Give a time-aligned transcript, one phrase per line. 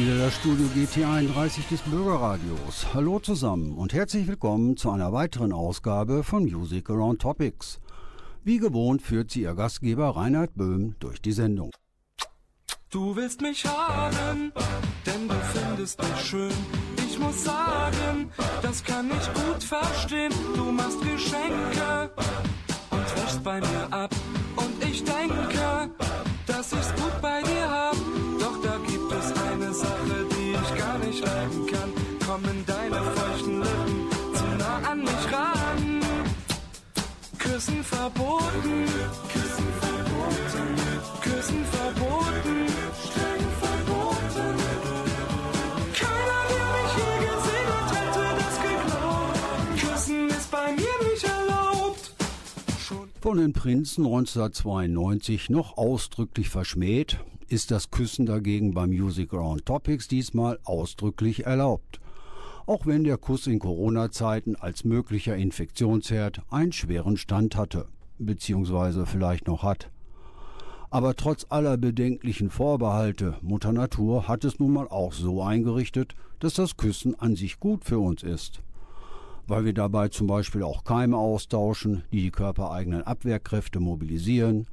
[0.00, 2.86] Wieder das Studio GT31 des Bürgerradios.
[2.94, 7.80] Hallo zusammen und herzlich willkommen zu einer weiteren Ausgabe von Music Around Topics.
[8.42, 11.72] Wie gewohnt führt sie ihr Gastgeber Reinhard Böhm durch die Sendung.
[12.88, 14.52] Du willst mich haben,
[15.04, 16.52] denn du findest mich schön.
[17.06, 18.30] Ich muss sagen,
[18.62, 20.32] das kann ich gut verstehen.
[20.56, 22.10] Du machst Geschenke
[22.90, 24.14] und wäschst bei mir ab.
[24.92, 25.90] Ich denke,
[26.46, 27.96] dass ich's gut bei dir hab.
[28.40, 31.90] Doch da gibt es eine Sache, die ich gar nicht leiden kann.
[32.26, 36.00] Kommen deine feuchten Lippen zu nah an mich ran.
[37.38, 38.86] Küssen verboten,
[39.32, 39.49] Küssen
[53.22, 60.08] Von den Prinzen 1992 noch ausdrücklich verschmäht, ist das Küssen dagegen beim Music Around Topics
[60.08, 62.00] diesmal ausdrücklich erlaubt.
[62.64, 69.46] Auch wenn der Kuss in Corona-Zeiten als möglicher Infektionsherd einen schweren Stand hatte, beziehungsweise vielleicht
[69.48, 69.90] noch hat.
[70.88, 76.54] Aber trotz aller bedenklichen Vorbehalte, Mutter Natur hat es nun mal auch so eingerichtet, dass
[76.54, 78.62] das Küssen an sich gut für uns ist.
[79.50, 84.68] Weil wir dabei zum Beispiel auch Keime austauschen, die die körpereigenen Abwehrkräfte mobilisieren,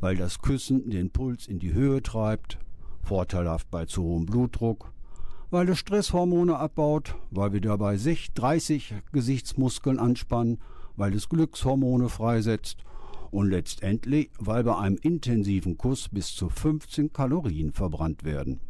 [0.00, 2.56] weil das Küssen den Puls in die Höhe treibt,
[3.02, 4.90] vorteilhaft bei zu hohem Blutdruck,
[5.50, 10.56] weil es Stresshormone abbaut, weil wir dabei 6, 30 Gesichtsmuskeln anspannen,
[10.96, 12.78] weil es Glückshormone freisetzt
[13.30, 18.60] und letztendlich, weil bei einem intensiven Kuss bis zu 15 Kalorien verbrannt werden.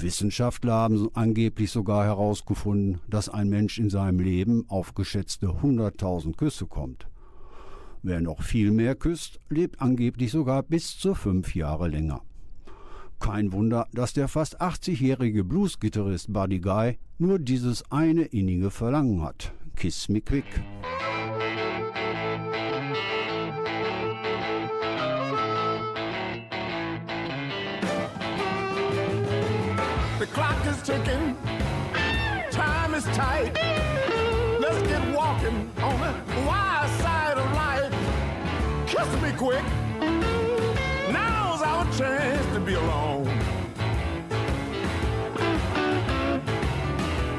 [0.00, 6.66] Wissenschaftler haben angeblich sogar herausgefunden, dass ein Mensch in seinem Leben auf geschätzte 100.000 Küsse
[6.66, 7.08] kommt.
[8.02, 12.22] Wer noch viel mehr küsst, lebt angeblich sogar bis zu fünf Jahre länger.
[13.20, 19.52] Kein Wunder, dass der fast 80-jährige Blues-Gitarrist Buddy Guy nur dieses eine innige Verlangen hat.
[19.76, 20.44] Kiss me quick.
[30.84, 31.36] Ticking.
[32.50, 33.52] Time is tight.
[34.60, 37.94] Let's get walking on the wild side of life.
[38.88, 39.62] Kiss me quick.
[41.12, 43.26] Now's our chance to be alone.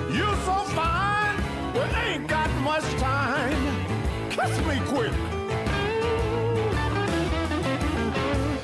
[0.09, 1.35] You're so fine.
[1.73, 3.57] We ain't got much time.
[4.29, 5.13] Kiss me quick.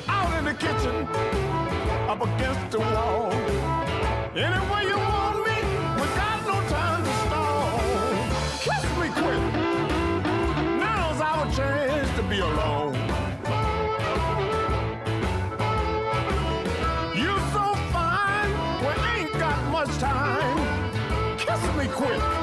[0.08, 1.06] Out in the kitchen,
[2.08, 3.49] up against the wall.
[4.32, 5.56] Anywhere you want me,
[5.96, 7.80] we got no time to stall.
[8.60, 9.42] Kiss me quick.
[10.78, 12.94] Now's our chance to be alone.
[17.16, 18.52] You're so fine,
[18.82, 21.36] we ain't got much time.
[21.36, 22.39] Kiss me quick.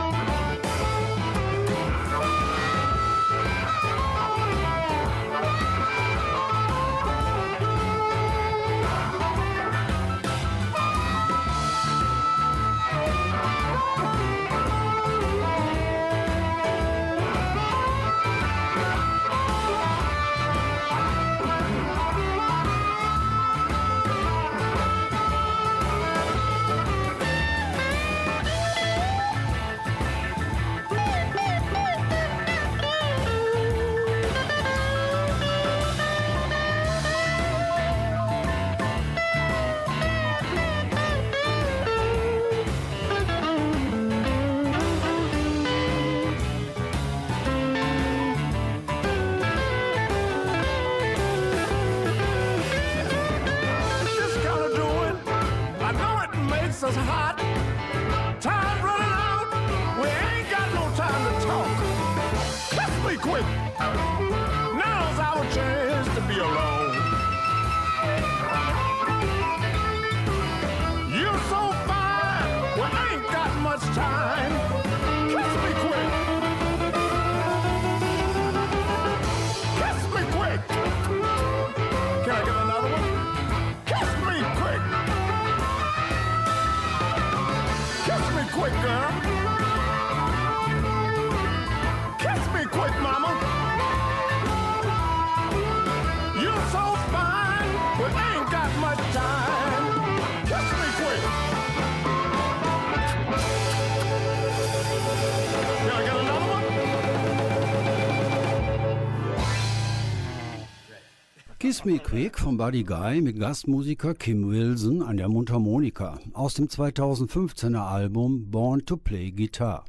[111.67, 116.67] Kiss Me Quick von Buddy Guy mit Gastmusiker Kim Wilson an der Mundharmonika aus dem
[116.67, 119.83] 2015er Album Born to Play Guitar.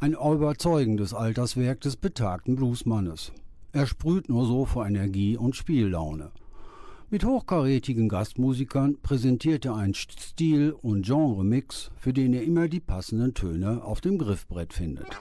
[0.00, 3.30] Ein überzeugendes Alterswerk des betagten Bluesmannes.
[3.70, 6.32] Er sprüht nur so vor Energie und Spiellaune.
[7.10, 13.34] Mit hochkarätigen Gastmusikern präsentiert er einen Stil- und Genre-Mix, für den er immer die passenden
[13.34, 15.16] Töne auf dem Griffbrett findet.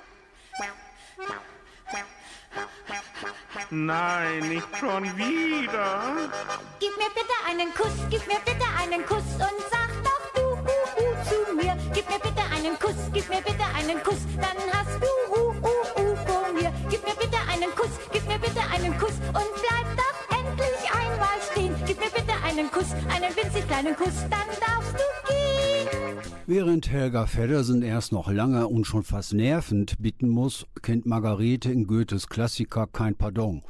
[3.69, 6.30] Nein, nicht schon wieder.
[6.80, 10.75] Gib mir bitte einen Kuss, gib mir bitte einen Kuss und sag doch du hu,
[10.95, 11.77] hu zu mir.
[11.94, 15.74] Gib mir bitte einen Kuss, gib mir bitte einen Kuss, dann hast du hu, hu,
[15.95, 16.71] hu vor mir.
[16.89, 21.38] Gib mir bitte einen Kuss, gib mir bitte einen Kuss und bleib doch endlich einmal
[21.51, 21.75] stehen.
[21.86, 25.41] Gib mir bitte einen Kuss, einen winzig kleinen Kuss, dann darfst du gehen.
[26.48, 31.88] Während Helga Feddersen erst noch lange und schon fast nervend bitten muss, kennt Margarete in
[31.88, 33.62] Goethes Klassiker kein Pardon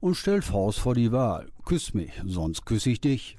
[0.00, 1.48] und stellt Faust vor die Wahl.
[1.64, 3.36] Küss mich, sonst küsse ich dich.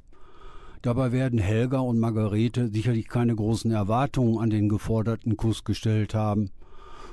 [0.82, 6.50] Dabei werden Helga und Margarete sicherlich keine großen Erwartungen an den geforderten Kuss gestellt haben.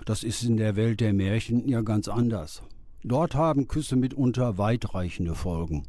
[0.05, 2.63] Das ist in der Welt der Märchen ja ganz anders.
[3.05, 5.85] Dort haben Küsse mitunter weitreichende Folgen.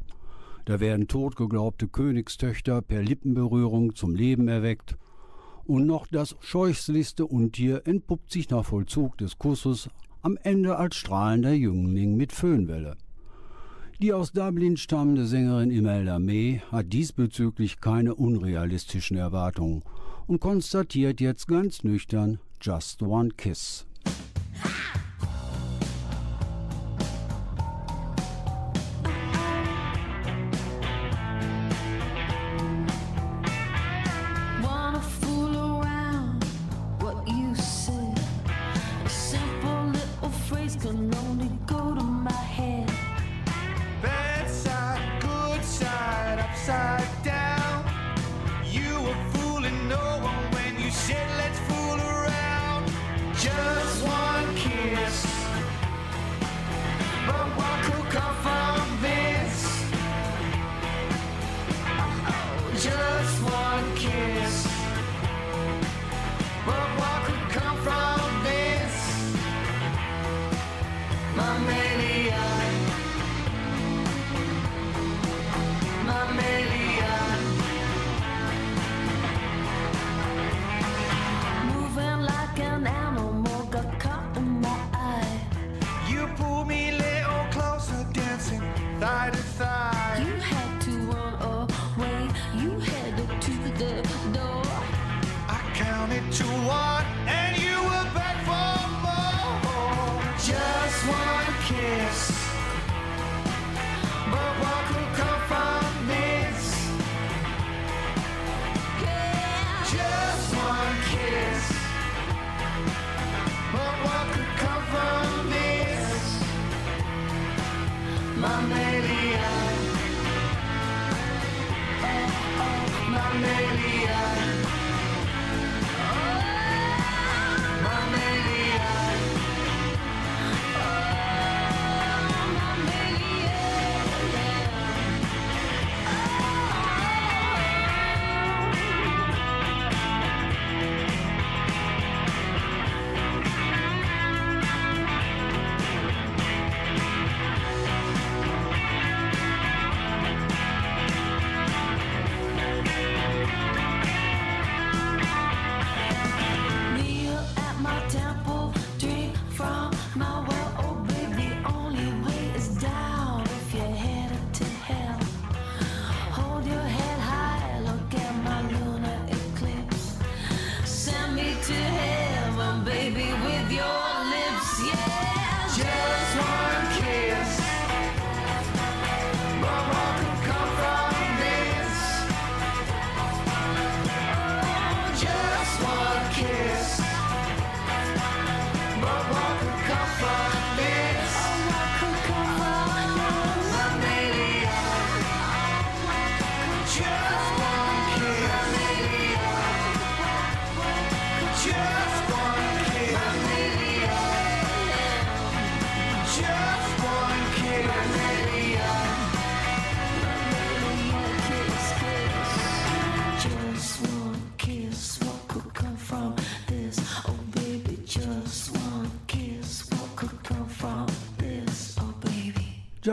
[0.66, 4.96] Da werden totgeglaubte Königstöchter per Lippenberührung zum Leben erweckt
[5.64, 9.88] und noch das scheußlichste Untier entpuppt sich nach Vollzug des Kusses
[10.22, 12.96] am Ende als strahlender Jüngling mit Föhnwelle.
[14.00, 19.82] Die aus Dublin stammende Sängerin Imelda May hat diesbezüglich keine unrealistischen Erwartungen
[20.26, 23.86] und konstatiert jetzt ganz nüchtern Just One Kiss.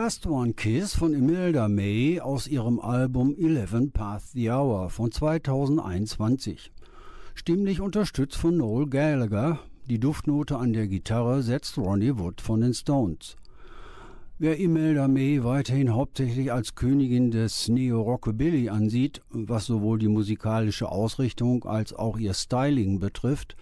[0.00, 6.70] Just One Kiss von Imelda May aus ihrem Album Eleven Past the Hour von 2021.
[7.34, 9.58] Stimmlich unterstützt von Noel Gallagher.
[9.90, 13.34] Die Duftnote an der Gitarre setzt Ronnie Wood von den Stones.
[14.38, 21.64] Wer Imelda May weiterhin hauptsächlich als Königin des Neo-Rockabilly ansieht, was sowohl die musikalische Ausrichtung
[21.64, 23.56] als auch ihr Styling betrifft,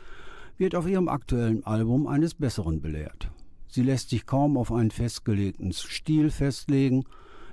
[0.59, 3.31] wird auf ihrem aktuellen Album eines Besseren belehrt.
[3.76, 7.04] Sie lässt sich kaum auf einen festgelegten Stil festlegen,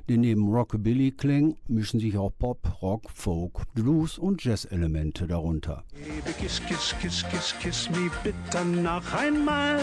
[0.08, 5.84] denn neben Rockabilly-Klängen mischen sich auch Pop, Rock, Folk, Blues und Jazz-Elemente darunter.
[5.92, 9.82] Baby, kiss, kiss, kiss, kiss, kiss me bitte noch einmal.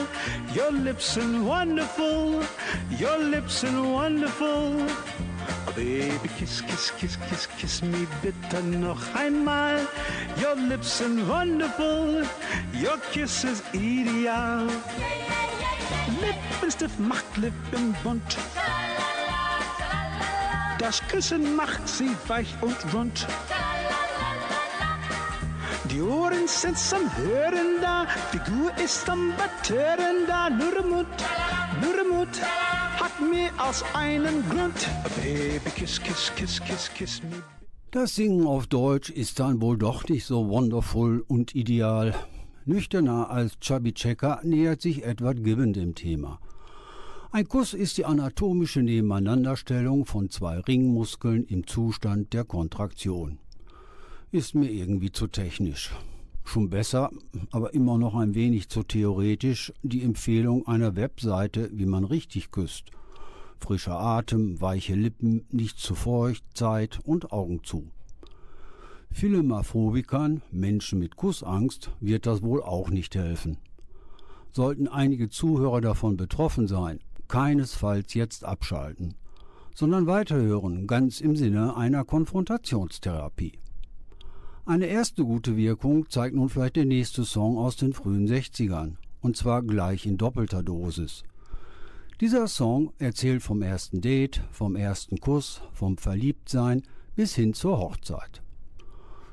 [0.56, 2.40] Your lips are wonderful,
[2.98, 4.86] your lips are wonderful.
[5.76, 9.86] Baby, kiss, kiss, kiss, kiss, kiss me bitte noch einmal.
[10.40, 12.24] Your lips are wonderful,
[12.72, 14.66] your kiss is ideal.
[16.60, 18.36] Lippenstift macht Lippen bunt.
[20.78, 23.26] Das Küssen macht sie weich und rund.
[25.90, 30.50] Die Ohren sind zum Hören da, Figur ist zum Betören da.
[30.50, 31.06] Nur Mut,
[31.80, 32.28] nur Mut
[33.00, 34.86] hat mehr als einen Grund.
[35.16, 37.42] Baby, kiss, kiss, kiss, kiss, kiss me.
[37.90, 42.14] Das Singen auf Deutsch ist dann wohl doch nicht so wonderful und ideal.
[42.66, 46.38] Nüchterner als Chubby Checker nähert sich Edward Gibbon dem Thema.
[47.32, 53.38] Ein Kuss ist die anatomische Nebeneinanderstellung von zwei Ringmuskeln im Zustand der Kontraktion.
[54.32, 55.92] Ist mir irgendwie zu technisch.
[56.44, 57.10] Schon besser,
[57.52, 62.90] aber immer noch ein wenig zu theoretisch, die Empfehlung einer Webseite, wie man richtig küsst.
[63.60, 67.92] Frischer Atem, weiche Lippen, nicht zu feucht, Zeit und Augen zu.
[69.12, 73.58] Philemaphobikern, Menschen mit Kussangst, wird das wohl auch nicht helfen.
[74.50, 76.98] Sollten einige Zuhörer davon betroffen sein,
[77.30, 79.14] keinesfalls jetzt abschalten,
[79.74, 83.58] sondern weiterhören, ganz im Sinne einer Konfrontationstherapie.
[84.66, 89.36] Eine erste gute Wirkung zeigt nun vielleicht der nächste Song aus den frühen 60ern, und
[89.36, 91.22] zwar gleich in doppelter Dosis.
[92.20, 96.82] Dieser Song erzählt vom ersten Date, vom ersten Kuss, vom Verliebtsein
[97.14, 98.42] bis hin zur Hochzeit.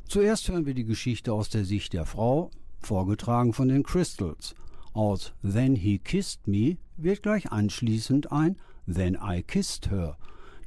[0.08, 4.56] Zuerst hören wir die Geschichte aus der Sicht der Frau, vorgetragen von den Crystals.
[4.98, 8.56] Aus Then He Kissed Me wird gleich anschließend ein
[8.88, 10.18] Then I Kissed Her,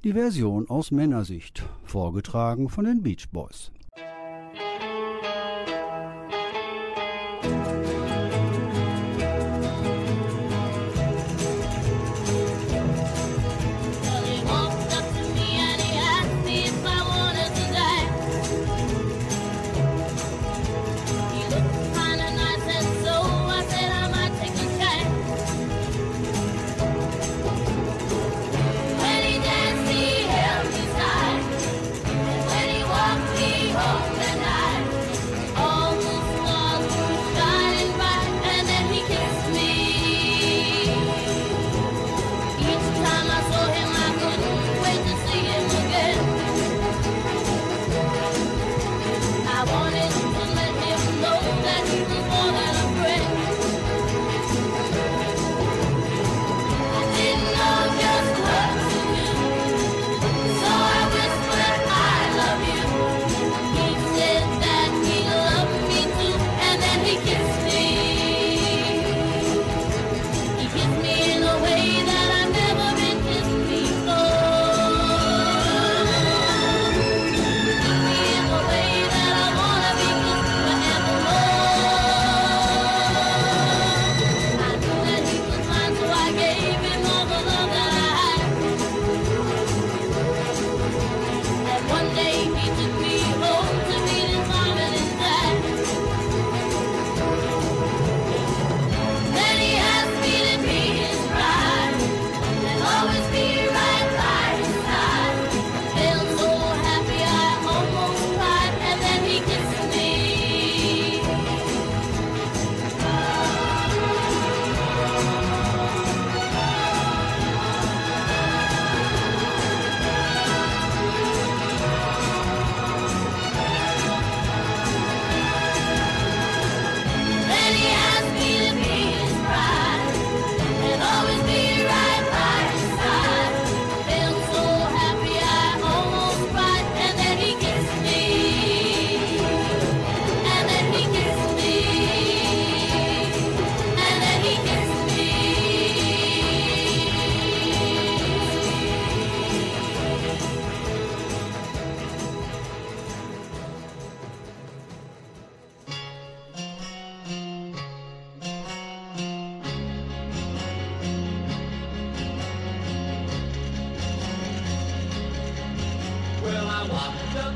[0.05, 3.73] die Version aus Männersicht, vorgetragen von den Beach Boys.
[3.97, 4.90] Well,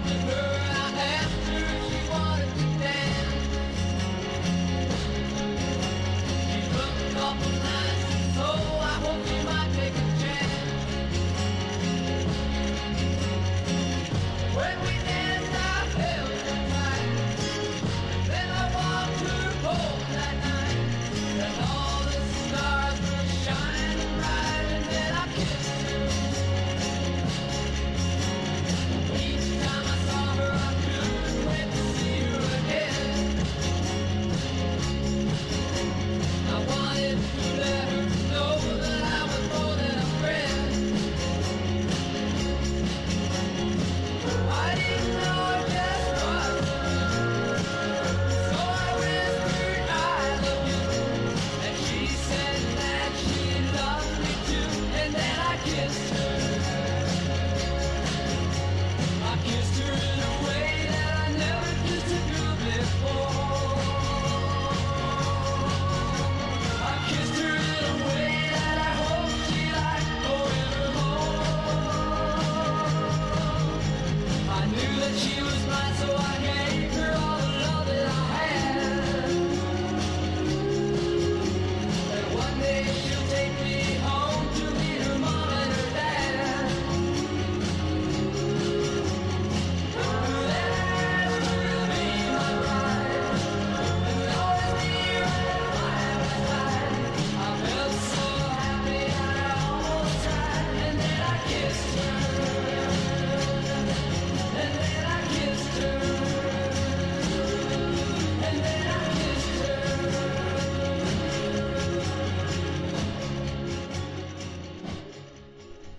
[0.04, 0.53] Thank you.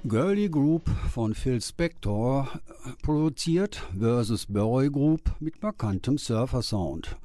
[0.07, 2.47] Girly Group von Phil Spector
[3.01, 7.17] produziert versus Burroy Group mit markantem Surfer-Sound.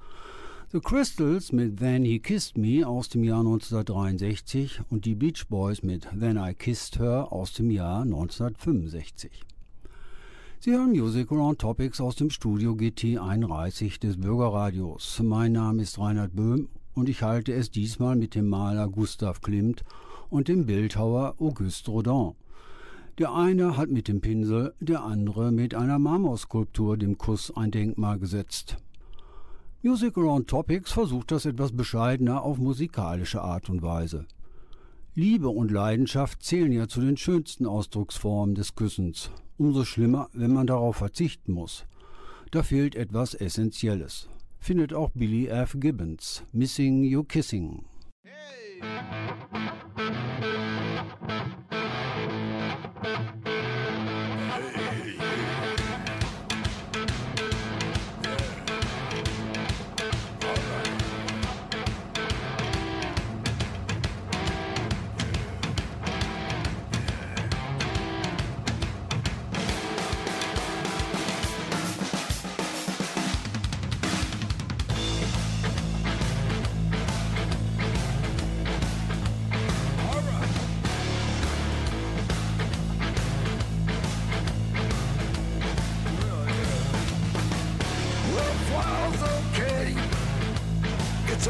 [0.72, 5.82] The Crystals mit Then He Kissed Me aus dem Jahr 1963 und die Beach Boys
[5.82, 9.30] mit Then I Kissed Her aus dem Jahr 1965.
[10.60, 15.20] Sie hören Music Around Topics aus dem Studio GT 31 des Bürgerradios.
[15.22, 19.84] Mein Name ist Reinhard Böhm und ich halte es diesmal mit dem Maler Gustav Klimt
[20.30, 22.39] und dem Bildhauer Auguste Rodin.
[23.20, 28.18] Der eine hat mit dem Pinsel, der andere mit einer Marmorskulptur dem Kuss ein Denkmal
[28.18, 28.78] gesetzt.
[29.82, 34.24] Music Around Topics versucht das etwas bescheidener auf musikalische Art und Weise.
[35.14, 39.30] Liebe und Leidenschaft zählen ja zu den schönsten Ausdrucksformen des Küssens.
[39.58, 41.84] Umso schlimmer, wenn man darauf verzichten muss.
[42.52, 44.30] Da fehlt etwas Essentielles.
[44.60, 45.76] Findet auch Billy F.
[45.78, 46.42] Gibbons.
[46.52, 47.84] Missing You Kissing.
[48.80, 49.04] Thank
[53.46, 53.79] you.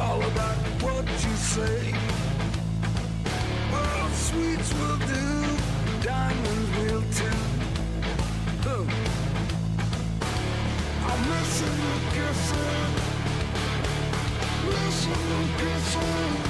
[0.01, 1.95] all about what you say.
[3.73, 5.27] Oh, sweets will do,
[6.03, 7.41] diamonds will too.
[8.67, 8.87] Oh.
[11.09, 12.93] I'm missing the kissing,
[14.67, 16.50] missing the kissing.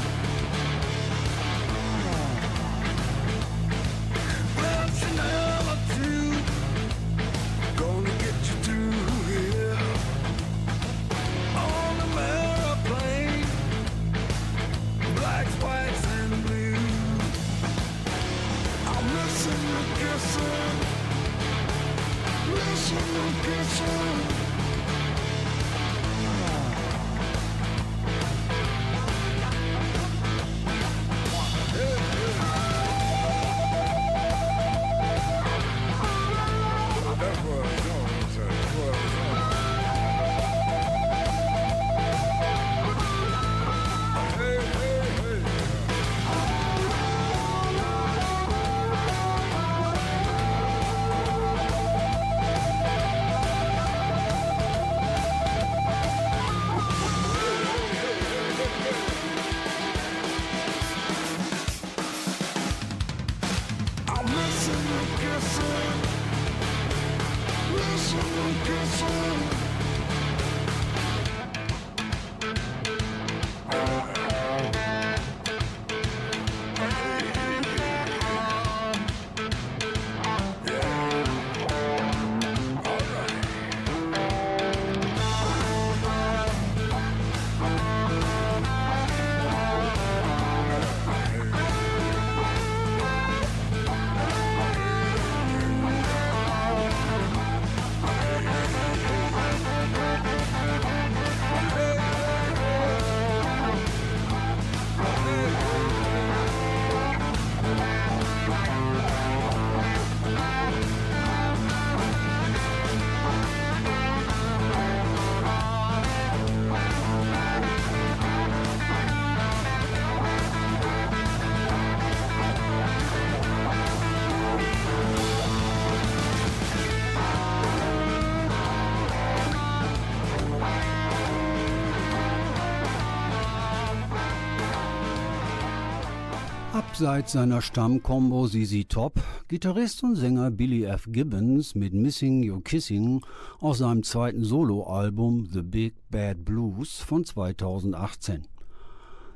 [137.01, 141.07] Abseits seiner Stammkombo ZZ Top, Gitarrist und Sänger Billy F.
[141.11, 143.23] Gibbons mit Missing Your Kissing
[143.59, 148.43] aus seinem zweiten Soloalbum The Big Bad Blues von 2018.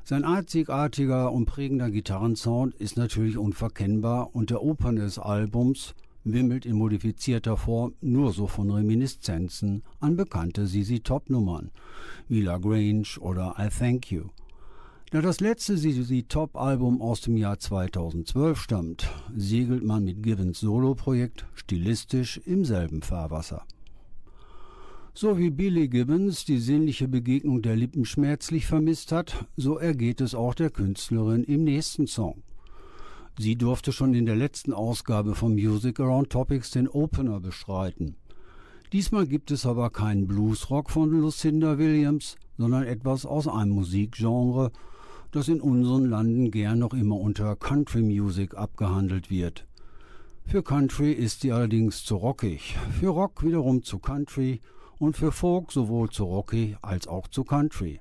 [0.03, 6.75] Sein einzigartiger und prägender Gitarrensound ist natürlich unverkennbar und der Opern des Albums wimmelt in
[6.75, 11.71] modifizierter Form nur so von Reminiszenzen an bekannte ZZ Top Nummern
[12.29, 14.25] wie La Grange oder I Thank You.
[15.15, 21.45] Da das letzte ZZ Top-Album aus dem Jahr 2012 stammt, segelt man mit Givens Solo-Projekt
[21.53, 23.63] stilistisch im selben Fahrwasser.
[25.13, 30.35] So wie Billy Gibbons die sinnliche Begegnung der Lippen schmerzlich vermisst hat, so ergeht es
[30.35, 32.43] auch der Künstlerin im nächsten Song.
[33.39, 38.17] Sie durfte schon in der letzten Ausgabe von Music Around Topics den Opener bestreiten.
[38.91, 44.73] Diesmal gibt es aber keinen Bluesrock von Lucinda Williams, sondern etwas aus einem Musikgenre,
[45.35, 49.67] das in unseren Landen gern noch immer unter Country Music abgehandelt wird.
[50.45, 54.61] Für Country ist sie allerdings zu rockig, für Rock wiederum zu Country
[54.97, 57.99] und für Folk sowohl zu rocky als auch zu Country.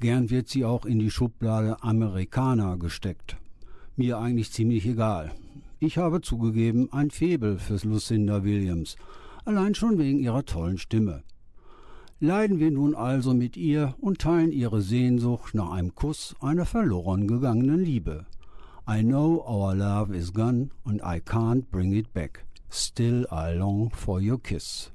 [0.00, 3.36] Gern wird sie auch in die Schublade Amerikaner gesteckt.
[3.96, 5.32] Mir eigentlich ziemlich egal.
[5.80, 8.96] Ich habe zugegeben ein Febel fürs Lucinda Williams,
[9.44, 11.24] allein schon wegen ihrer tollen Stimme
[12.20, 17.26] leiden wir nun also mit ihr und teilen ihre Sehnsucht nach einem Kuss einer verloren
[17.28, 18.26] gegangenen Liebe.
[18.88, 22.44] I know our love is gone and I can't bring it back.
[22.70, 24.90] Still I long for your kiss.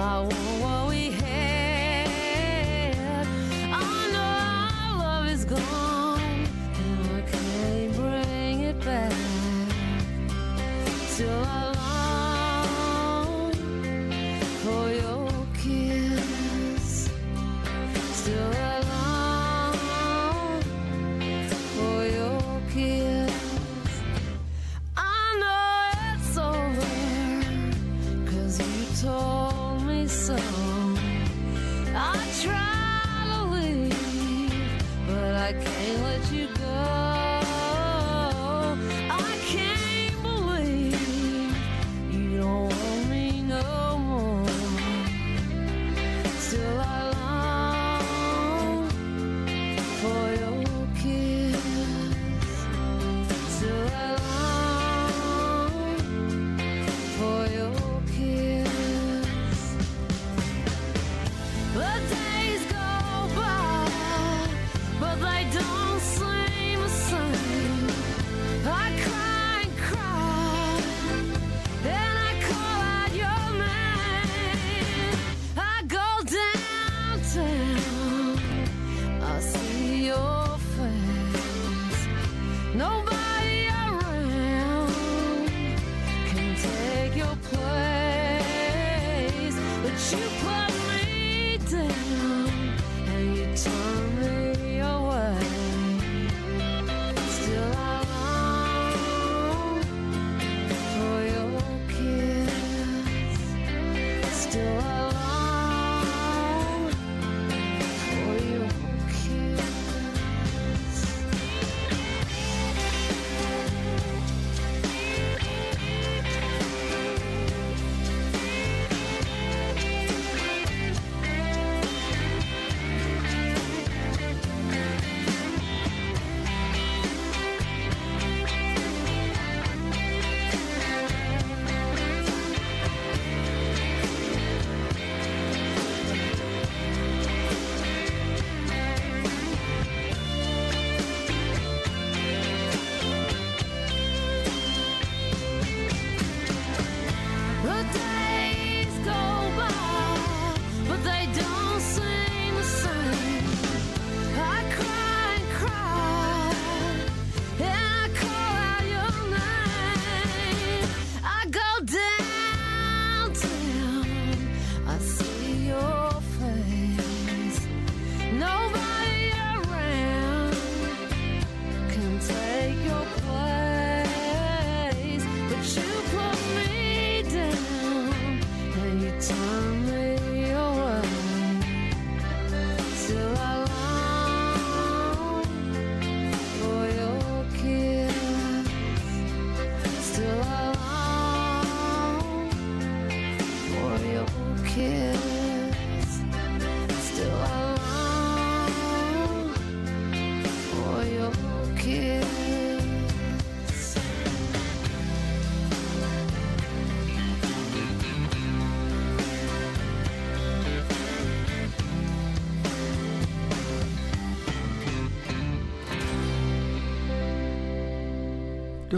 [0.00, 0.32] I want
[0.62, 2.06] what we had.
[3.70, 4.30] I know
[4.72, 9.12] our love is gone, and I can't bring it back.
[11.06, 11.69] So I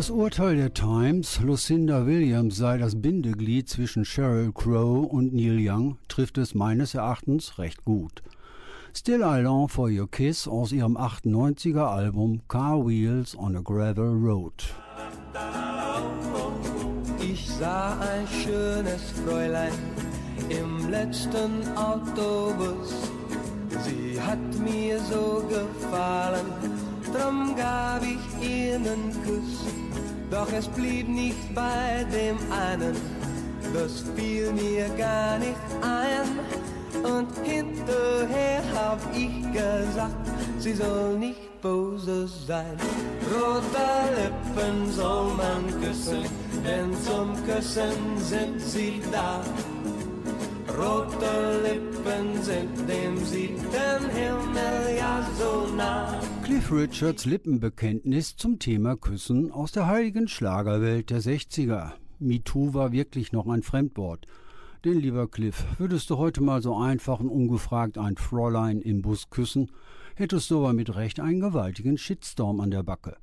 [0.02, 5.96] Das Urteil der Times, Lucinda Williams sei das Bindeglied zwischen Sheryl Crow und Neil Young,
[6.08, 8.20] trifft es meines Erachtens recht gut.
[8.92, 14.10] Still I Long for Your Kiss aus ihrem 98er Album Car Wheels on a Gravel
[14.20, 14.74] Road.
[17.20, 19.72] Ich sah ein schönes Fräulein
[20.48, 23.08] im letzten Autobus.
[23.84, 26.46] Sie hat mir so gefallen,
[27.04, 29.91] drum gab ich ihr einen Kuss.
[30.32, 32.96] Doch es blieb nicht bei dem einen,
[33.74, 36.40] das fiel mir gar nicht ein.
[37.04, 40.26] Und hinterher hab ich gesagt,
[40.58, 42.78] sie soll nicht böse sein.
[43.30, 46.24] Rote Lippen soll man küssen,
[46.64, 49.42] denn zum Küssen sind sie da.
[50.78, 51.91] Rote Lippen
[52.42, 56.20] sind dem siebten Himmel ja so nah.
[56.42, 61.92] Cliff Richards Lippenbekenntnis zum Thema Küssen aus der heiligen Schlagerwelt der 60er.
[62.18, 64.26] MeToo war wirklich noch ein Fremdwort.
[64.84, 69.30] Denn lieber Cliff, würdest du heute mal so einfach und ungefragt ein Fräulein im Bus
[69.30, 69.70] küssen,
[70.16, 73.16] hättest du aber mit Recht einen gewaltigen Shitstorm an der Backe.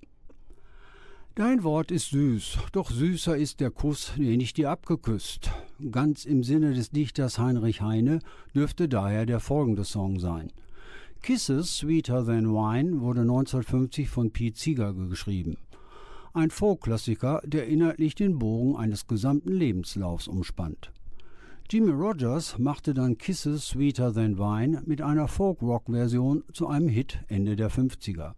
[1.40, 5.50] Dein Wort ist süß, doch süßer ist der Kuss, den ich dir abgeküsst.
[5.90, 8.20] Ganz im Sinne des Dichters Heinrich Heine
[8.54, 10.52] dürfte daher der folgende Song sein.
[11.22, 15.56] Kisses Sweeter Than Wine wurde 1950 von Pete Seeger geschrieben.
[16.34, 20.92] Ein Folkklassiker, der inhaltlich den Bogen eines gesamten Lebenslaufs umspannt.
[21.70, 27.56] Jimmy Rogers machte dann Kisses Sweeter Than Wine mit einer Folk-Rock-Version zu einem Hit Ende
[27.56, 28.34] der 50er.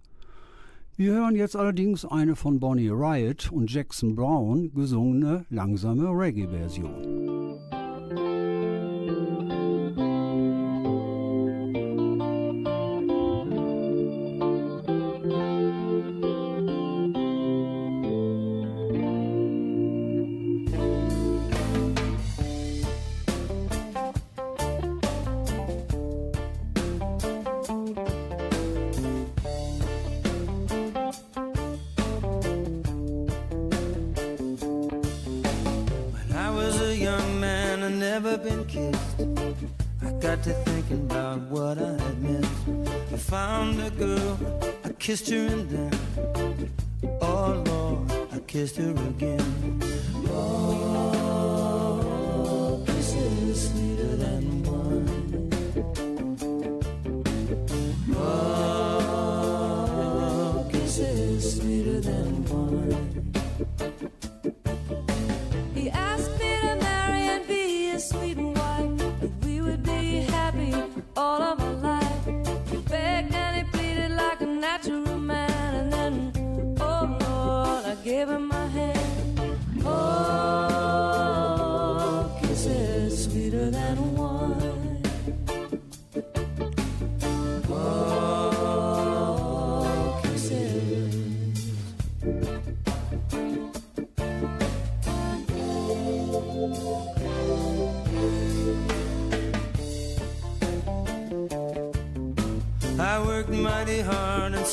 [1.01, 7.40] Wir hören jetzt allerdings eine von Bonnie Riot und Jackson Brown gesungene langsame Reggae-Version.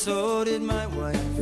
[0.09, 1.37] So did my wife.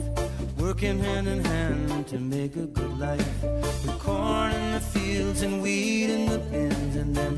[0.58, 3.44] Working hand in hand to make a good life.
[3.84, 6.96] With corn in the fields and wheat in the bins.
[6.98, 7.34] And then,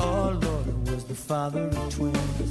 [0.00, 2.50] oh Lord, was the father of twins.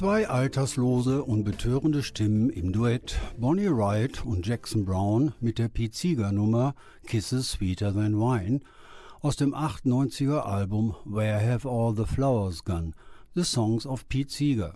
[0.00, 5.94] Zwei alterslose und betörende Stimmen im Duett, Bonnie Wright und Jackson Brown mit der Pete
[5.94, 6.74] Seeger Nummer
[7.06, 8.60] Kisses Sweeter Than Wine
[9.20, 12.92] aus dem 98er Album Where Have All the Flowers Gone?
[13.34, 14.72] The Songs of Pete Seeger.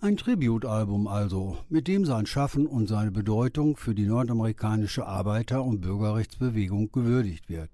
[0.00, 5.80] Ein Tributalbum also, mit dem sein Schaffen und seine Bedeutung für die nordamerikanische Arbeiter- und
[5.80, 7.70] Bürgerrechtsbewegung gewürdigt wird.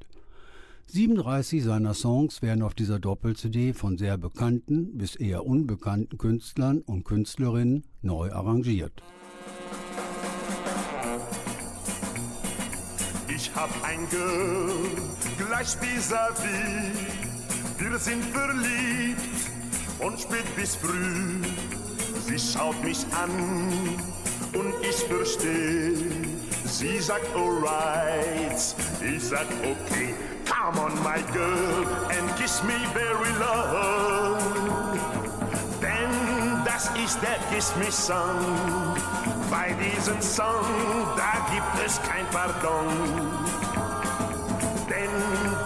[0.92, 7.04] 37 seiner Songs werden auf dieser Doppel-CD von sehr bekannten bis eher unbekannten Künstlern und
[7.04, 9.00] Künstlerinnen neu arrangiert.
[13.28, 14.72] Ich hab ein Girl,
[15.38, 16.98] gleich vis-à-vis.
[17.78, 19.20] Wir sind verliebt
[20.00, 21.40] und spät bis früh.
[22.26, 23.30] Sie schaut mich an
[24.54, 26.39] und ich versteh.
[26.70, 28.52] Sie sagt alright,
[29.02, 30.14] Is that okay.
[30.44, 34.38] Come on, my girl, and kiss me very long.
[35.82, 38.96] Denn das ist der Kiss Me Song.
[39.50, 40.64] Bei diesem Song,
[41.16, 42.86] da gibt es kein Pardon.
[44.88, 45.10] Denn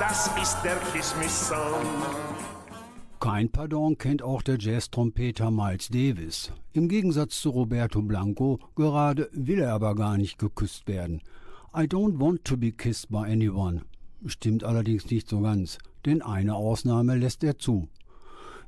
[0.01, 2.34] das ist der Kiss Me Song.
[3.25, 6.53] Kein Pardon kennt auch der Jazz-Trompeter Miles Davis.
[6.75, 11.23] Im Gegensatz zu Roberto Blanco, gerade will er aber gar nicht geküsst werden.
[11.75, 13.81] I don't want to be kissed by anyone.
[14.27, 17.89] Stimmt allerdings nicht so ganz, denn eine Ausnahme lässt er zu.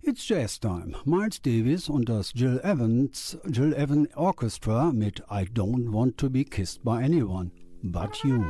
[0.01, 0.95] It's Jazz Time.
[1.05, 6.45] Miles Davis und das Jill Evans, Jill Evans Orchestra mit I don't want to be
[6.45, 7.51] kissed by anyone
[7.83, 8.47] but you.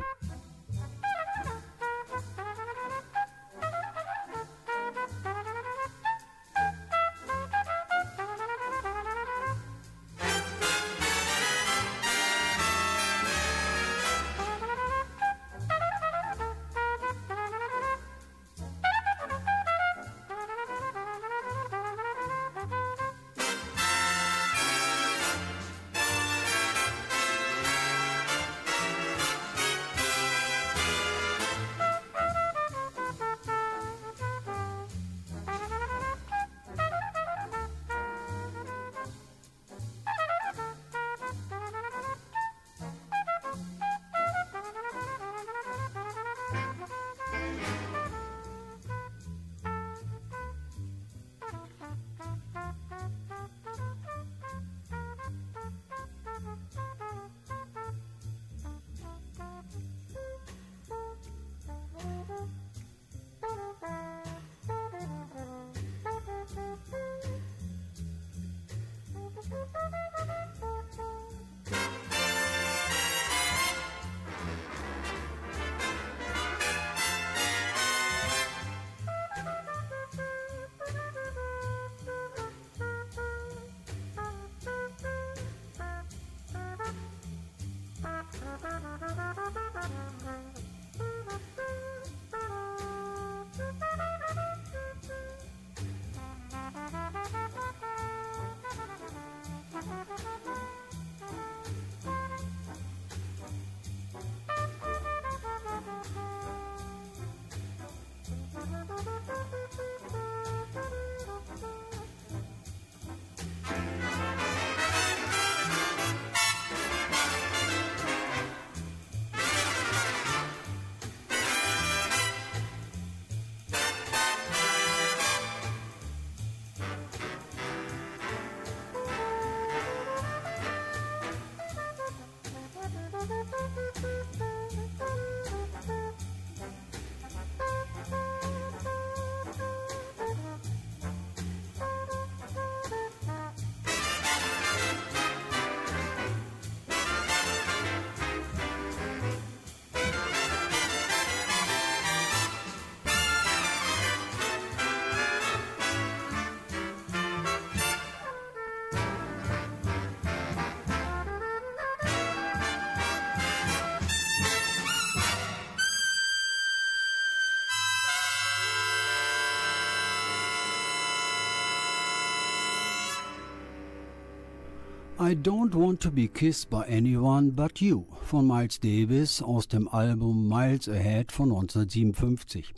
[175.27, 179.89] I Don't Want to Be Kissed by Anyone But You von Miles Davis aus dem
[179.89, 182.72] Album Miles Ahead von 1957.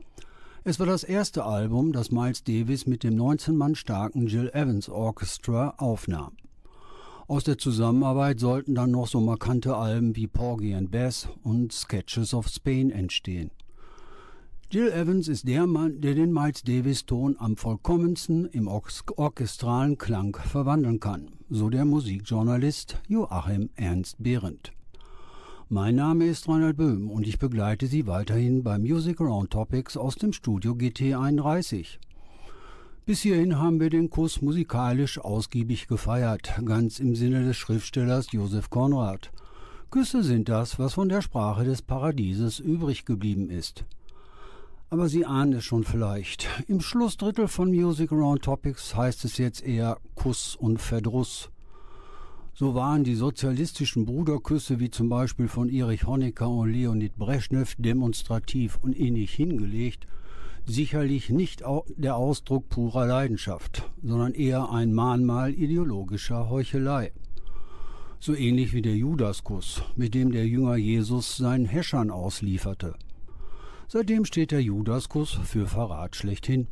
[0.65, 4.89] Es war das erste Album, das Miles Davis mit dem 19 Mann starken Jill Evans
[4.89, 6.39] Orchestra aufnahm.
[7.27, 12.33] Aus der Zusammenarbeit sollten dann noch so markante Alben wie Porgy and Bess und Sketches
[12.33, 13.51] of Spain entstehen.
[14.71, 20.35] Jill Evans ist der Mann, der den Miles Davis Ton am vollkommensten im orchestralen Klang
[20.35, 24.73] verwandeln kann, so der Musikjournalist Joachim Ernst Behrendt.
[25.71, 30.17] Mein Name ist Reinhard Böhm und ich begleite Sie weiterhin bei Music Around Topics aus
[30.17, 31.99] dem Studio GT31.
[33.07, 38.69] Bis hierhin haben wir den Kuss musikalisch ausgiebig gefeiert, ganz im Sinne des Schriftstellers Josef
[38.69, 39.31] Konrad.
[39.91, 43.87] Küsse sind das, was von der Sprache des Paradieses übrig geblieben ist.
[44.91, 46.49] Aber Sie ahnen es schon vielleicht.
[46.67, 51.51] Im Schlussdrittel von Music Around Topics heißt es jetzt eher Kuss und Verdruss.
[52.55, 58.79] So waren die sozialistischen Bruderküsse wie zum Beispiel von Erich Honecker und Leonid Brezhnev demonstrativ
[58.81, 60.07] und innig hingelegt,
[60.65, 61.63] sicherlich nicht
[61.97, 67.13] der Ausdruck purer Leidenschaft, sondern eher ein Mahnmal ideologischer Heuchelei.
[68.21, 72.95] So ähnlich wie der Judaskuss, mit dem der Jünger Jesus seinen Häschern auslieferte–
[73.91, 76.67] Seitdem steht der Judaskuss für Verrat schlechthin.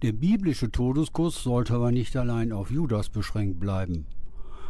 [0.00, 4.06] Der biblische Todeskuss sollte aber nicht allein auf Judas beschränkt bleiben.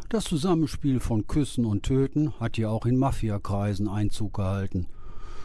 [0.09, 4.89] Das Zusammenspiel von Küssen und Töten hat ja auch in Mafiakreisen Einzug gehalten.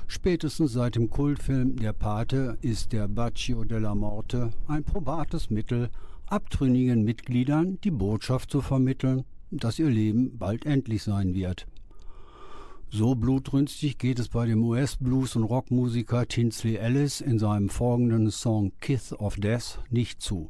[0.07, 5.91] Spätestens seit dem Kultfilm Der Pate ist der Baccio della Morte ein probates Mittel,
[6.25, 11.67] abtrünnigen Mitgliedern die Botschaft zu vermitteln, dass ihr Leben bald endlich sein wird.
[12.91, 18.71] So blutrünstig geht es bei dem US-Blues- und Rockmusiker Tinsley Ellis in seinem folgenden Song
[18.81, 20.49] Kiss of Death nicht zu.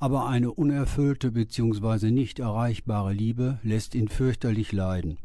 [0.00, 2.10] Aber eine unerfüllte bzw.
[2.10, 5.18] nicht erreichbare Liebe lässt ihn fürchterlich leiden.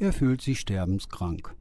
[0.00, 1.54] Er fühlt sich sterbenskrank.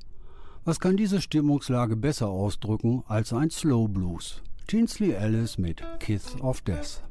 [0.66, 4.42] Was kann diese Stimmungslage besser ausdrücken als ein Slow Blues?
[4.66, 7.04] Tinsley Ellis mit Kiss of Death.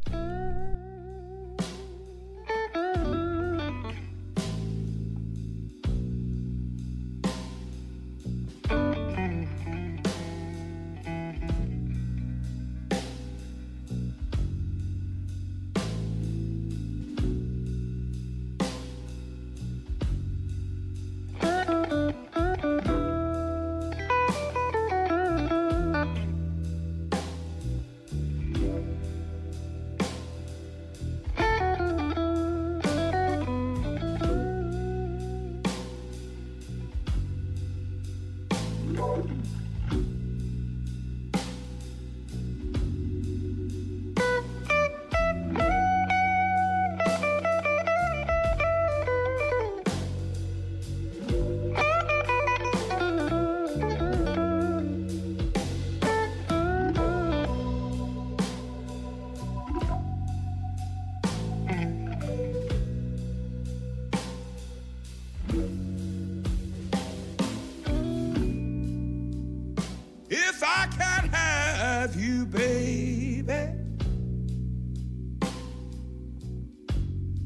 [70.56, 73.42] if I can't have you, baby.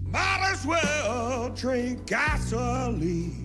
[0.04, 3.39] Might as well drink gasoline.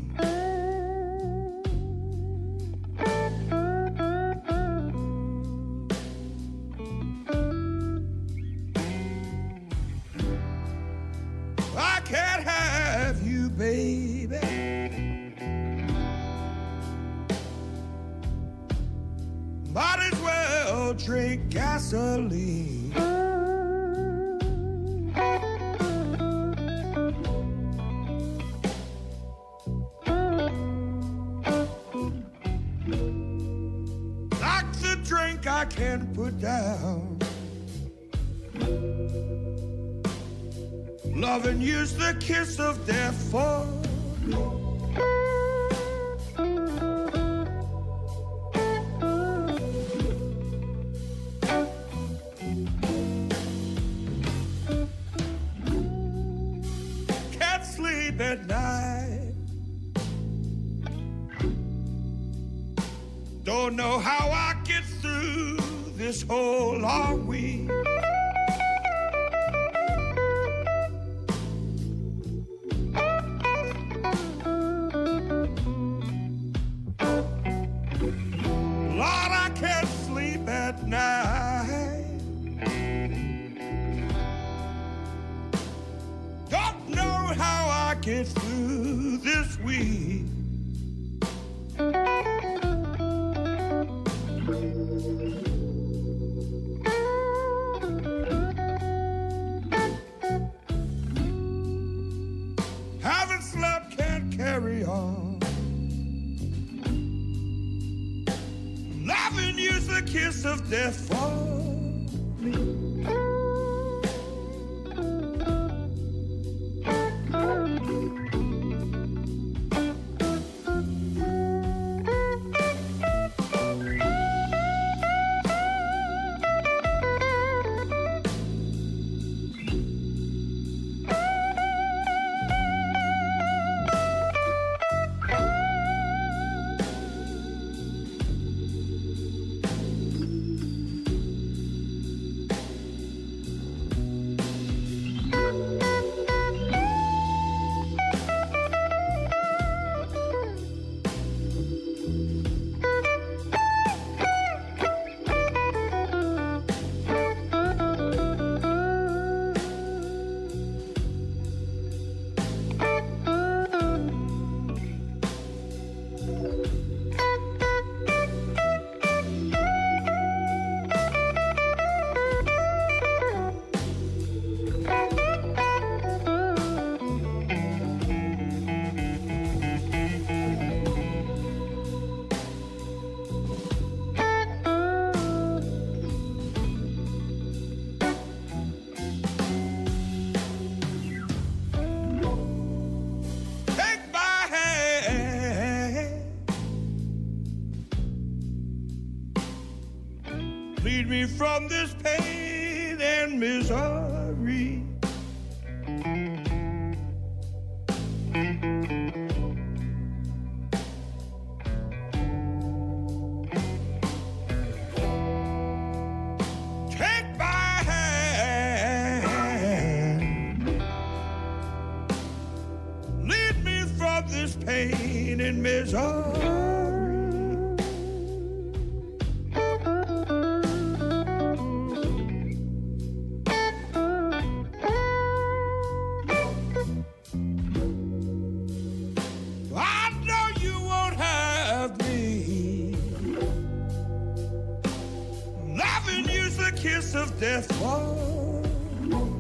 [247.68, 249.35] Kiss of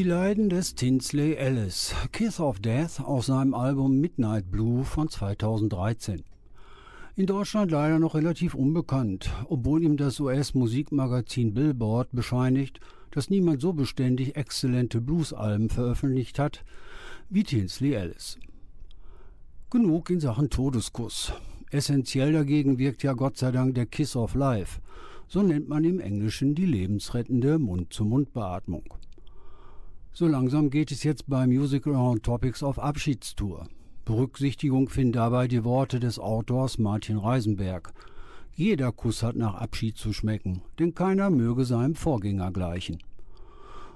[0.00, 6.22] Die Leiden des Tinsley Ellis, Kiss of Death aus seinem Album Midnight Blue von 2013.
[7.16, 12.80] In Deutschland leider noch relativ unbekannt, obwohl ihm das US-Musikmagazin Billboard bescheinigt,
[13.10, 16.64] dass niemand so beständig exzellente Bluesalben veröffentlicht hat
[17.28, 18.38] wie Tinsley Ellis.
[19.68, 21.34] Genug in Sachen Todeskuss.
[21.70, 24.80] Essentiell dagegen wirkt ja Gott sei Dank der Kiss of Life.
[25.28, 28.94] So nennt man im Englischen die lebensrettende Mund-zu-Mund-Beatmung.
[30.20, 33.66] So langsam geht es jetzt bei Musical on Topics auf Abschiedstour.
[34.04, 37.94] Berücksichtigung finden dabei die Worte des Autors Martin Reisenberg.
[38.54, 42.98] Jeder Kuss hat nach Abschied zu schmecken, denn keiner möge seinem Vorgänger gleichen.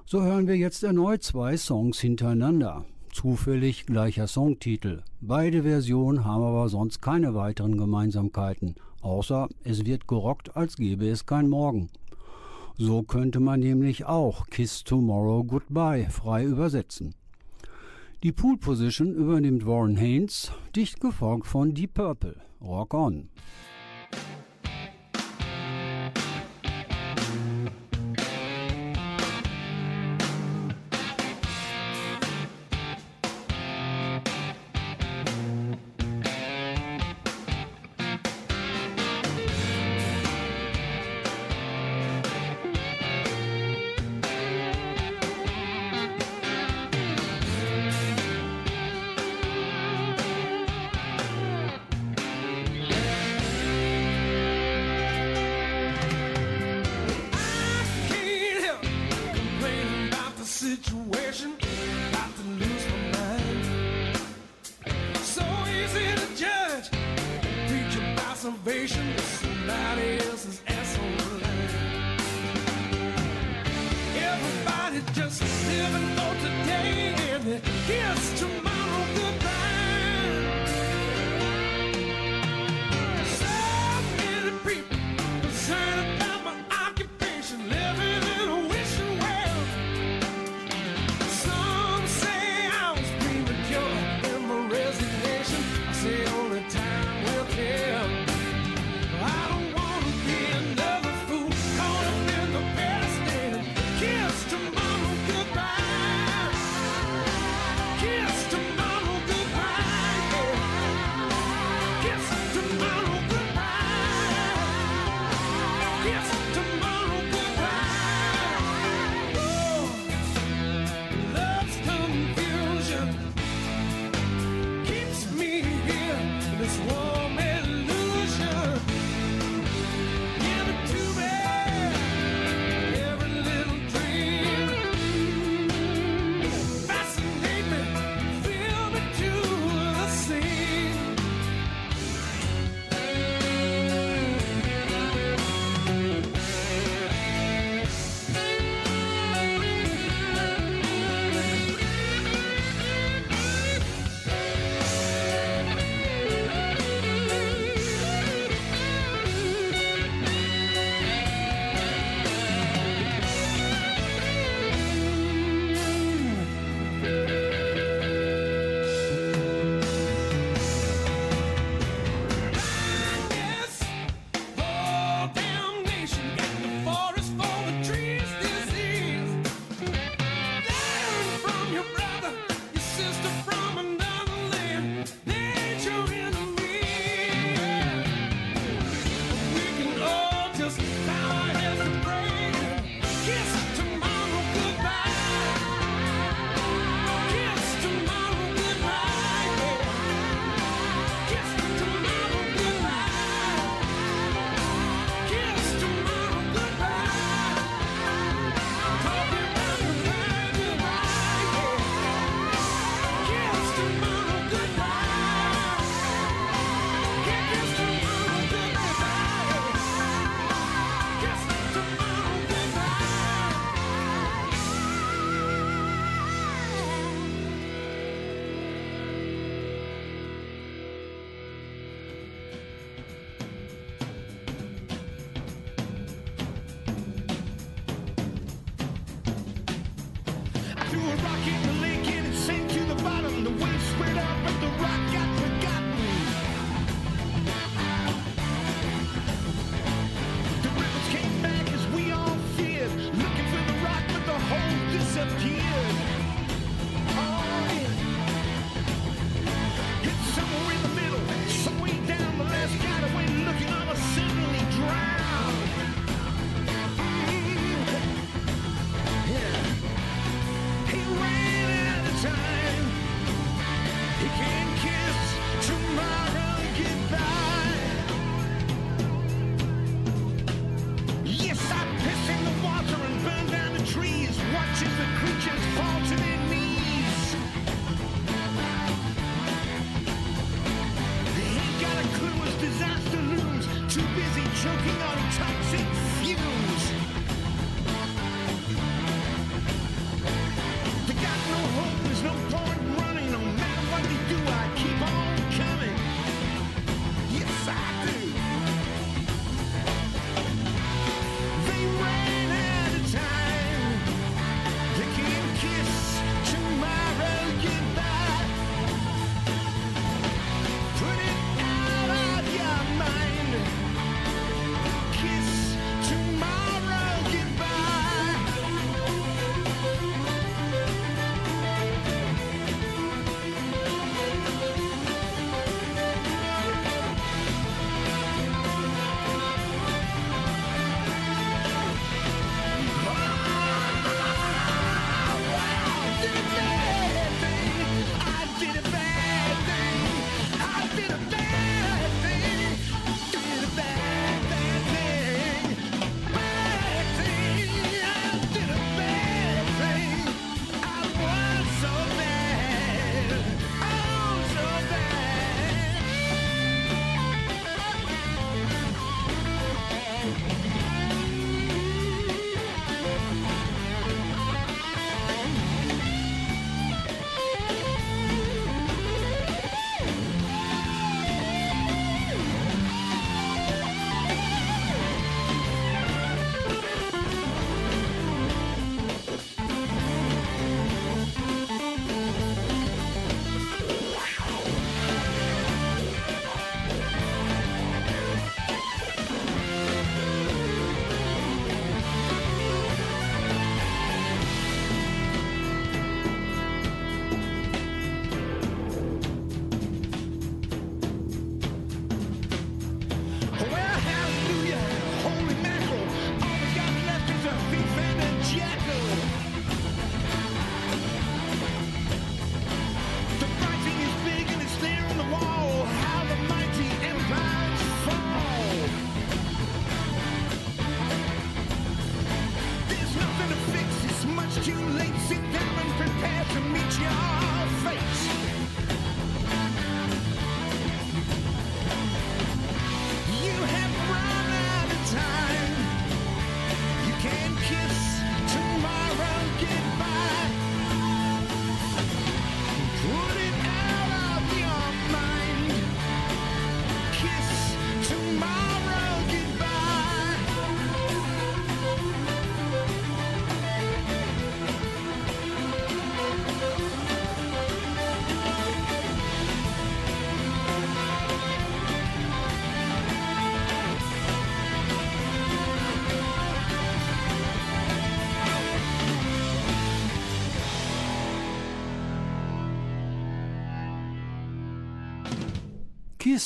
[0.07, 2.85] So hören wir jetzt erneut zwei Songs hintereinander.
[3.13, 5.03] Zufällig gleicher Songtitel.
[5.21, 8.73] Beide Versionen haben aber sonst keine weiteren Gemeinsamkeiten,
[9.03, 11.91] außer es wird gerockt, als gäbe es kein Morgen.
[12.77, 17.15] So könnte man nämlich auch Kiss Tomorrow Goodbye frei übersetzen.
[18.21, 22.35] Die Pool Position übernimmt Warren Haynes, dicht gefolgt von Deep Purple.
[22.61, 23.29] Rock on!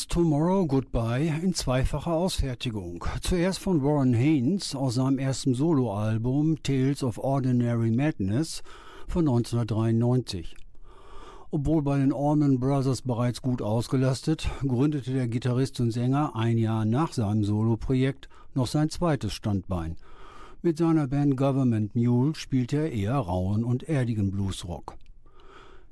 [0.09, 3.05] Tomorrow Goodbye in zweifacher Ausfertigung.
[3.21, 8.63] Zuerst von Warren Haynes aus seinem ersten Soloalbum Tales of Ordinary Madness
[9.07, 10.55] von 1993.
[11.51, 16.85] Obwohl bei den Allman Brothers bereits gut ausgelastet, gründete der Gitarrist und Sänger ein Jahr
[16.85, 19.95] nach seinem Soloprojekt noch sein zweites Standbein.
[20.63, 24.97] Mit seiner Band Government Mule spielte er eher rauen und erdigen Bluesrock.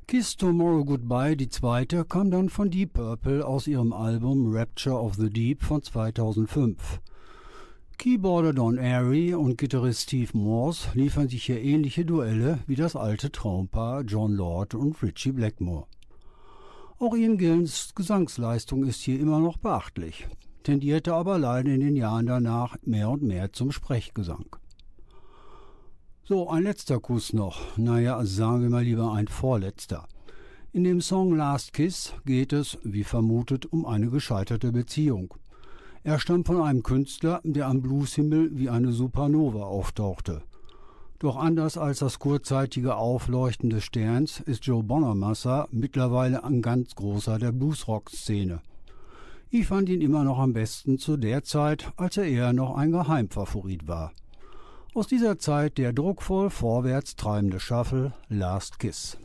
[0.09, 5.15] Kiss Tomorrow Goodbye, die zweite, kam dann von Deep Purple aus ihrem Album Rapture of
[5.15, 7.01] the Deep von 2005.
[7.97, 13.33] Keyboarder Don Airy und Gitarrist Steve Morse liefern sich hier ähnliche Duelle wie das alte
[13.33, 15.87] Traumpaar John Lord und Richie Blackmore.
[16.99, 20.25] Auch Ian Gillens Gesangsleistung ist hier immer noch beachtlich,
[20.63, 24.55] tendierte aber leider in den Jahren danach mehr und mehr zum Sprechgesang.
[26.29, 27.77] So, ein letzter Kuss noch.
[27.77, 30.09] Naja, sagen wir mal lieber ein vorletzter.
[30.73, 35.33] In dem Song Last Kiss geht es, wie vermutet, um eine gescheiterte Beziehung.
[36.03, 40.41] Er stammt von einem Künstler, der am Blueshimmel wie eine Supernova auftauchte.
[41.19, 47.39] Doch anders als das kurzzeitige Aufleuchten des Sterns ist Joe Bonamassa mittlerweile ein ganz großer
[47.39, 48.59] der Bluesrock-Szene.
[49.49, 52.91] Ich fand ihn immer noch am besten zu der Zeit, als er eher noch ein
[52.91, 54.11] Geheimfavorit war.
[54.97, 59.15] Aus dieser Zeit der druckvoll vorwärts treibende Shuffle Last Kiss.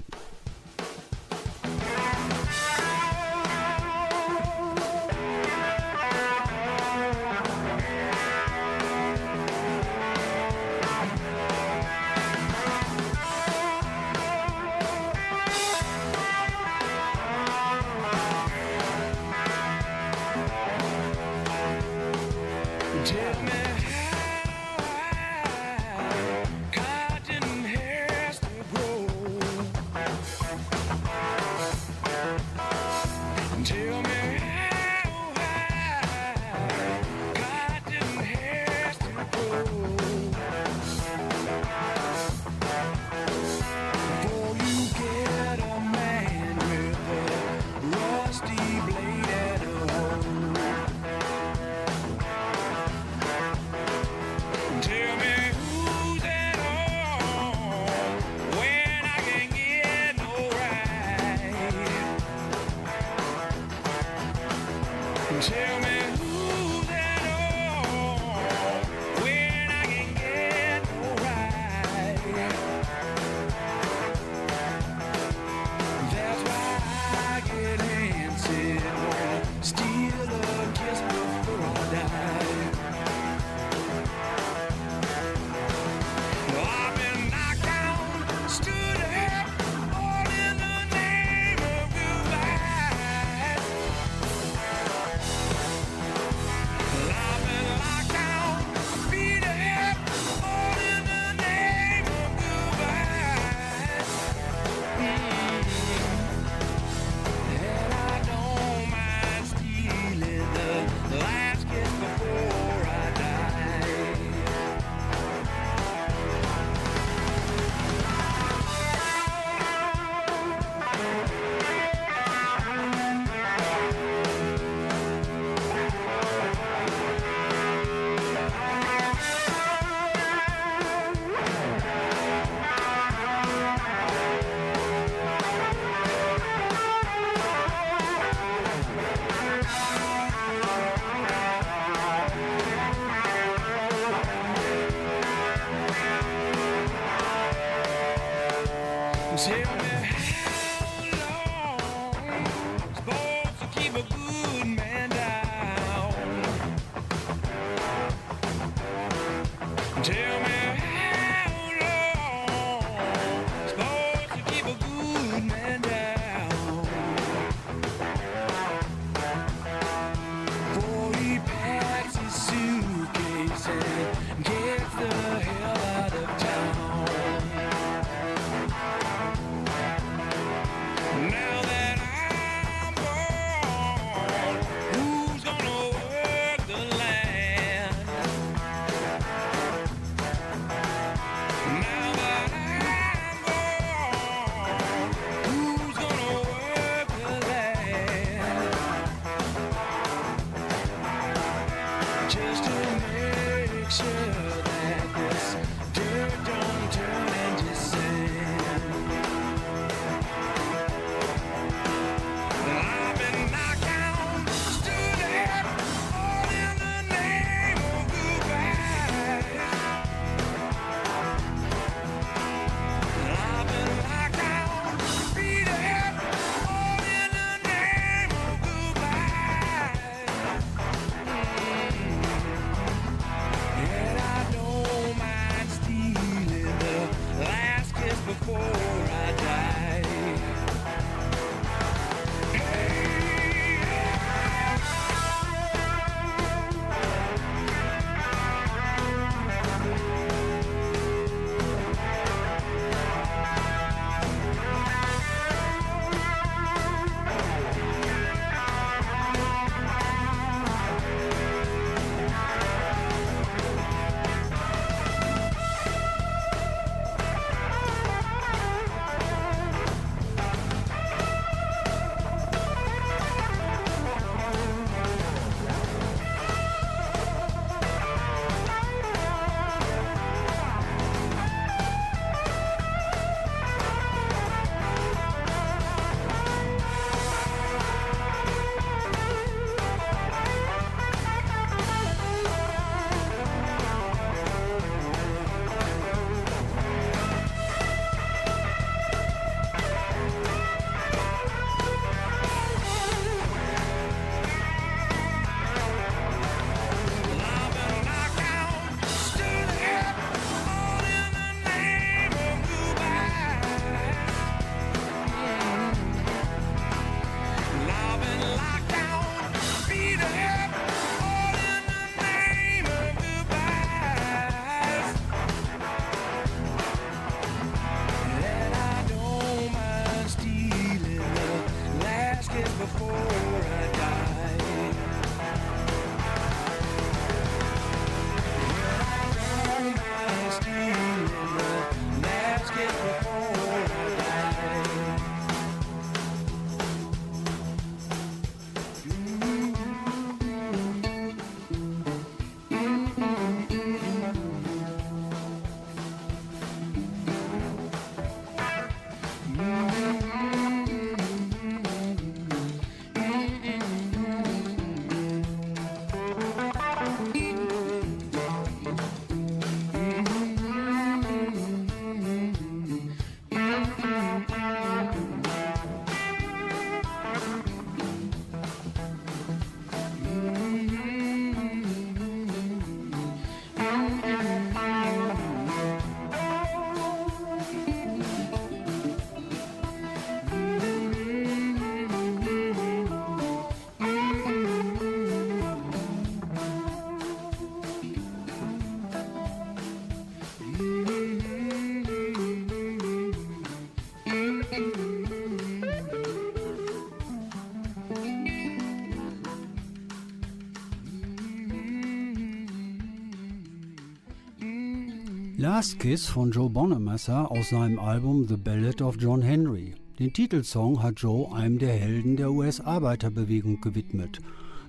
[415.62, 419.94] Last Kiss von Joe Bonamassa aus seinem Album The Ballad of John Henry.
[420.18, 424.40] Den Titelsong hat Joe einem der Helden der US-Arbeiterbewegung gewidmet.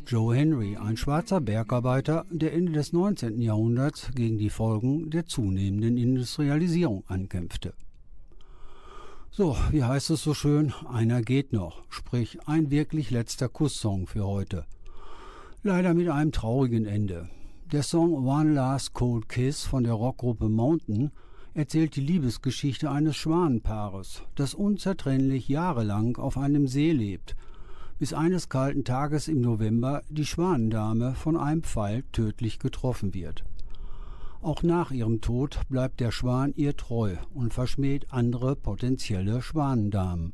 [0.08, 3.40] Joe Henry, ein schwarzer Bergarbeiter, der Ende des 19.
[3.40, 7.76] Jahrhunderts gegen die Folgen der zunehmenden Industrialisierung ankämpfte.
[9.30, 10.74] So, wie heißt es so schön?
[10.92, 14.66] Einer geht noch, sprich ein wirklich letzter Kusssong für heute.
[15.62, 17.30] Leider mit einem traurigen Ende.
[17.74, 21.10] Der Song One Last Cold Kiss von der Rockgruppe Mountain
[21.56, 27.36] erzählt die Liebesgeschichte eines Schwanenpaares, das unzertrennlich jahrelang auf einem See lebt,
[27.98, 33.44] bis eines kalten Tages im November die Schwanendame von einem Pfeil tödlich getroffen wird.
[34.44, 40.34] Auch nach ihrem Tod bleibt der Schwan ihr treu und verschmäht andere potenzielle Schwanendamen.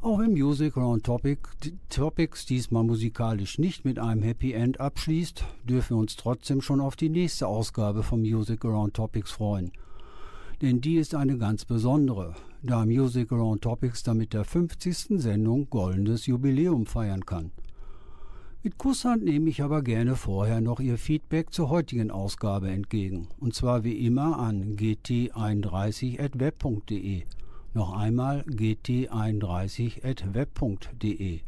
[0.00, 1.40] Auch wenn Music Around Topic,
[1.88, 6.94] Topics diesmal musikalisch nicht mit einem Happy End abschließt, dürfen wir uns trotzdem schon auf
[6.94, 9.72] die nächste Ausgabe von Music Around Topics freuen.
[10.62, 15.20] Denn die ist eine ganz besondere, da Music Around Topics damit der 50.
[15.20, 17.50] Sendung goldenes Jubiläum feiern kann.
[18.62, 23.52] Mit Kusshand nehme ich aber gerne vorher noch Ihr Feedback zur heutigen Ausgabe entgegen, und
[23.52, 27.24] zwar wie immer an gt31.web.de.
[27.78, 31.40] Noch einmal gt31.web.de.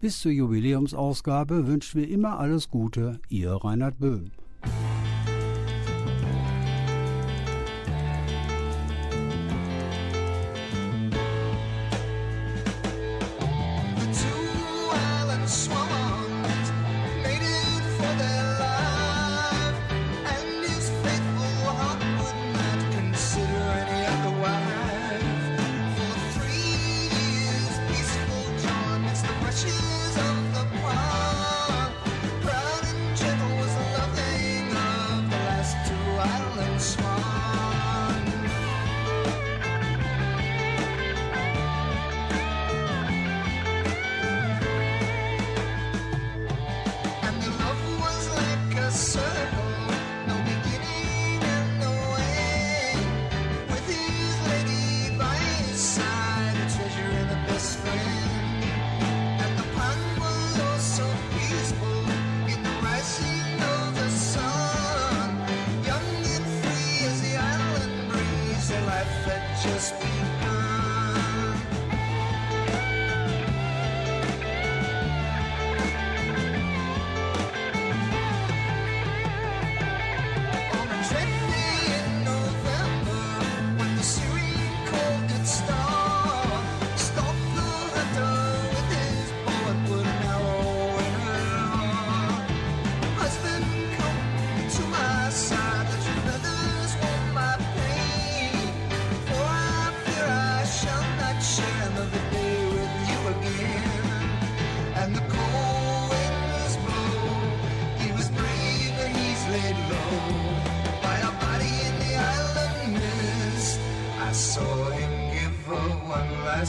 [0.00, 4.32] Bis zur Jubiläumsausgabe wünschen wir immer alles Gute, Ihr Reinhard Böhm.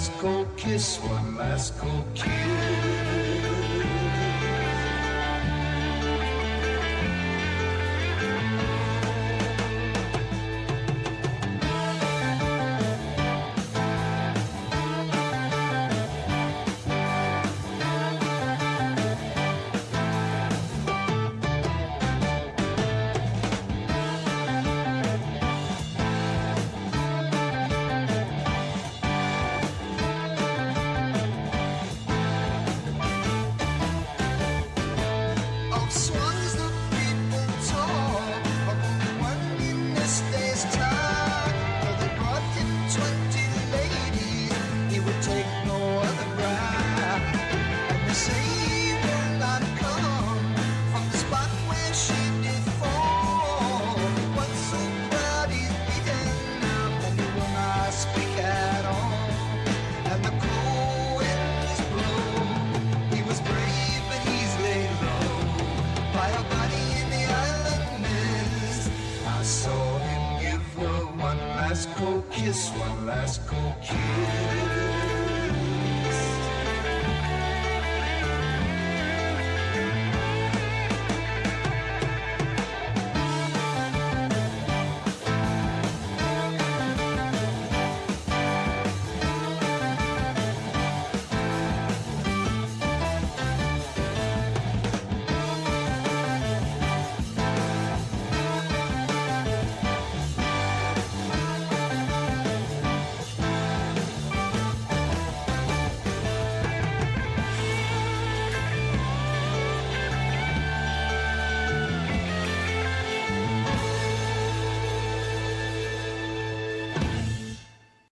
[0.01, 2.70] Last cold kiss, one last cold kiss.